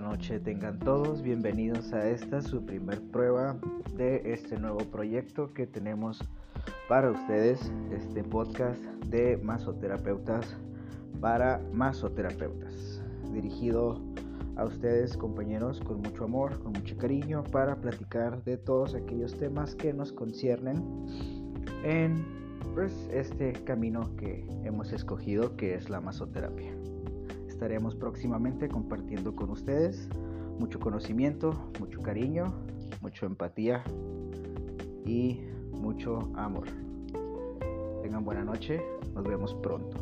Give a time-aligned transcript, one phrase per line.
[0.00, 1.20] noche tengan todos.
[1.20, 3.56] Bienvenidos a esta su primer prueba
[3.96, 6.22] de este nuevo proyecto que tenemos
[6.88, 10.46] para ustedes, este podcast de masoterapeutas
[11.20, 13.02] para masoterapeutas,
[13.32, 14.00] dirigido
[14.56, 19.74] a ustedes compañeros con mucho amor, con mucho cariño para platicar de todos aquellos temas
[19.74, 20.76] que nos conciernen
[21.82, 22.24] en
[22.74, 26.72] pues, este camino que hemos escogido que es la masoterapia
[27.62, 30.08] estaremos próximamente compartiendo con ustedes
[30.58, 32.52] mucho conocimiento, mucho cariño,
[33.00, 33.84] mucha empatía
[35.06, 35.38] y
[35.70, 36.66] mucho amor.
[38.02, 38.82] Tengan buena noche,
[39.14, 39.96] nos vemos pronto.